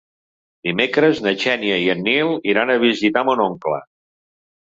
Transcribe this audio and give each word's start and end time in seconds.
Dimecres 0.67 1.21
na 1.25 1.33
Xènia 1.43 1.77
i 1.81 1.85
en 1.95 2.01
Nil 2.07 2.33
iran 2.53 2.73
a 2.73 2.79
visitar 2.85 3.25
mon 3.29 3.45
oncle. 3.45 3.85